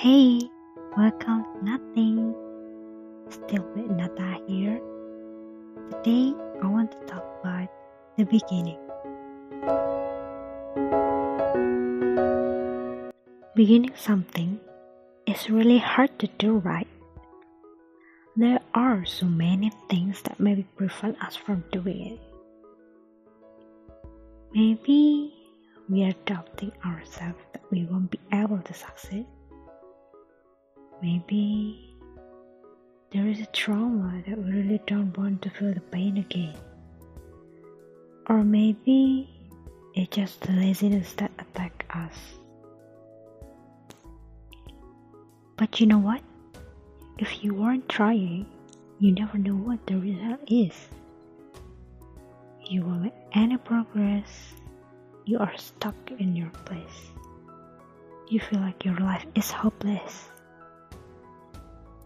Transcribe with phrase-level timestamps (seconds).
[0.00, 0.40] Hey,
[0.96, 2.34] welcome to Nothing.
[3.28, 4.80] Still with Nata here.
[5.92, 6.32] Today
[6.62, 7.68] I want to talk about
[8.16, 8.80] the beginning.
[13.54, 14.58] Beginning something
[15.26, 16.88] is really hard to do, right?
[18.36, 22.20] There are so many things that maybe prevent us from doing it.
[24.54, 25.34] Maybe
[25.90, 29.26] we are doubting ourselves that we won't be able to succeed.
[31.02, 31.94] Maybe
[33.12, 36.54] there is a trauma that we really don't want to feel the pain again.
[38.28, 39.28] Or maybe
[39.94, 42.16] it's just the laziness that attack us.
[45.56, 46.22] But you know what?
[47.18, 48.46] If you weren't trying,
[48.98, 50.72] you never know what the result is
[52.70, 54.54] you won't make any progress,
[55.24, 57.10] you are stuck in your place.
[58.28, 60.28] You feel like your life is hopeless.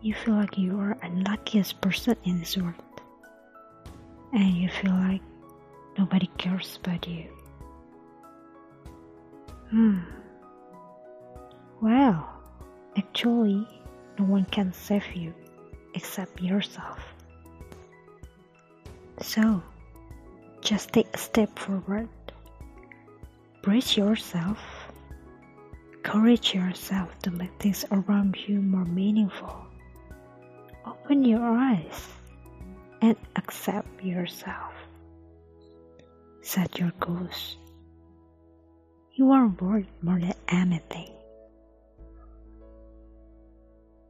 [0.05, 2.75] You feel like you are the unluckiest person in this world.
[4.35, 5.23] And you feel like
[5.97, 7.25] nobody cares about you.
[9.71, 10.01] Hmm.
[11.81, 12.29] Well,
[12.99, 13.67] actually,
[14.19, 15.33] no one can save you
[15.95, 17.01] except yourself.
[19.23, 19.63] So,
[20.61, 22.11] just take a step forward.
[23.63, 24.59] Brace yourself.
[25.95, 29.65] Encourage yourself to make things around you more meaningful.
[30.87, 32.09] Open your eyes
[33.01, 34.73] and accept yourself.
[36.43, 37.57] Set your goals.
[39.15, 41.11] You are worth more than anything.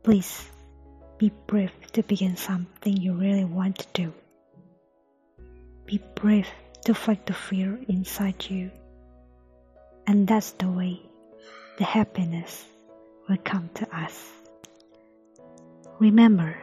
[0.02, 0.50] Please
[1.19, 4.12] be brave to begin something you really want to do.
[5.86, 6.48] Be brave
[6.84, 8.70] to fight the fear inside you.
[10.06, 11.00] And that's the way
[11.78, 12.64] the happiness
[13.28, 14.30] will come to us.
[15.98, 16.56] Remember,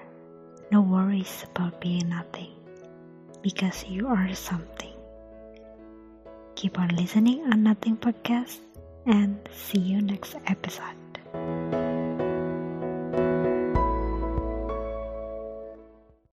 [0.71, 2.55] no worries about being nothing
[3.41, 4.95] because you are something.
[6.55, 8.59] Keep on listening on Nothing Podcast
[9.05, 11.00] and see you next episode.